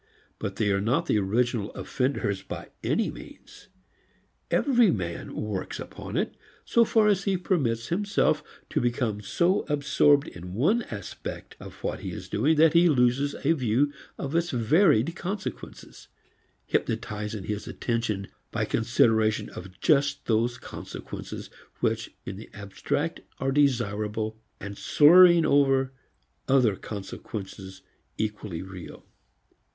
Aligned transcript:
But 0.39 0.55
they 0.55 0.71
are 0.71 0.81
not 0.81 1.05
the 1.05 1.19
original 1.19 1.69
offenders 1.73 2.41
by 2.41 2.69
any 2.83 3.11
means. 3.11 3.67
Every 4.49 4.89
man 4.89 5.35
works 5.35 5.79
upon 5.79 6.17
it 6.17 6.35
so 6.65 6.83
far 6.83 7.07
as 7.07 7.25
he 7.25 7.37
permits 7.37 7.89
himself 7.89 8.43
to 8.71 8.81
become 8.81 9.21
so 9.21 9.61
absorbed 9.69 10.27
in 10.27 10.55
one 10.55 10.81
aspect 10.89 11.55
of 11.59 11.75
what 11.83 11.99
he 11.99 12.09
is 12.09 12.29
doing 12.29 12.55
that 12.55 12.73
he 12.73 12.89
loses 12.89 13.35
a 13.45 13.51
view 13.53 13.93
of 14.17 14.35
its 14.35 14.49
varied 14.49 15.15
consequences, 15.15 16.07
hypnotizing 16.65 17.43
his 17.43 17.67
attention 17.67 18.27
by 18.49 18.65
consideration 18.65 19.51
of 19.51 19.79
just 19.81 20.25
those 20.25 20.57
consequences 20.57 21.51
which 21.79 22.09
in 22.25 22.37
the 22.37 22.49
abstract 22.55 23.21
are 23.37 23.51
desirable 23.51 24.41
and 24.59 24.79
slurring 24.79 25.45
over 25.45 25.93
other 26.47 26.75
consequences 26.75 27.83
equally 28.17 28.63
real. 28.63 29.05